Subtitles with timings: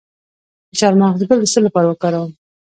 [0.69, 2.31] د چارمغز ګل د څه لپاره وکاروم؟